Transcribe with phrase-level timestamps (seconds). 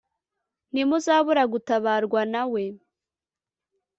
[0.71, 2.63] Ntimuzabura gutabarwa nawe